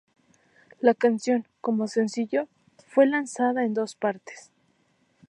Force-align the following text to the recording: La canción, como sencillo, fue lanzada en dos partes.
La 0.79 0.95
canción, 0.95 1.45
como 1.61 1.87
sencillo, 1.87 2.47
fue 2.87 3.05
lanzada 3.05 3.63
en 3.65 3.75
dos 3.75 3.93
partes. 3.93 4.49